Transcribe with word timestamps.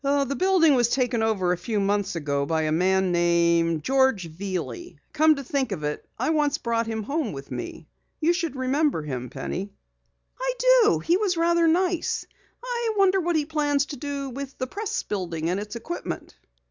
"The 0.03 0.35
building 0.35 0.73
was 0.73 0.89
taken 0.89 1.21
over 1.21 1.51
a 1.53 1.57
few 1.57 1.79
months 1.79 2.15
ago 2.15 2.47
by 2.47 2.63
a 2.63 2.71
man 2.71 3.11
named 3.11 3.83
George 3.83 4.27
Veeley. 4.31 4.97
Come 5.13 5.35
to 5.35 5.43
think 5.43 5.71
of 5.71 5.83
it, 5.83 6.03
I 6.17 6.31
once 6.31 6.57
brought 6.57 6.87
him 6.87 7.03
home 7.03 7.33
with 7.33 7.51
me. 7.51 7.85
You 8.19 8.33
should 8.33 8.55
remember 8.55 9.03
him, 9.03 9.29
Penny." 9.29 9.69
"I 10.39 10.53
do. 10.81 10.97
He 11.05 11.17
was 11.17 11.37
rather 11.37 11.67
nice. 11.67 12.25
I 12.63 12.95
wonder 12.97 13.19
what 13.21 13.35
he 13.35 13.45
plans 13.45 13.85
to 13.85 13.95
do 13.95 14.31
with 14.31 14.57
the 14.57 14.65
Press 14.65 15.03
building 15.03 15.51
and 15.51 15.59
its 15.59 15.75
equipment." 15.75 16.35